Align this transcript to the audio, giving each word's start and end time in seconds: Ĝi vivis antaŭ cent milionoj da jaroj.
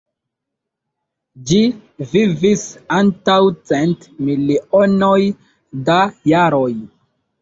Ĝi 1.49 1.59
vivis 2.15 2.63
antaŭ 2.99 3.37
cent 3.73 4.09
milionoj 4.31 5.17
da 5.91 5.99
jaroj. 6.33 6.69